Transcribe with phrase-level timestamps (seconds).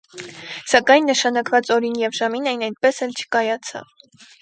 [0.71, 3.99] Սակայն նշանակված օրին ու ժամին այն այդպես էլ չկայացավ։